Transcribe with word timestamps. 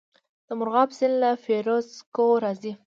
د 0.47 0.49
مرغاب 0.59 0.89
سیند 0.97 1.15
له 1.23 1.31
فیروز 1.43 1.87
کوه 2.15 2.35
راځي 2.43 2.71